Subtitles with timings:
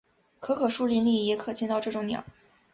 [0.39, 2.23] 可可树林里也可见到这种鸟。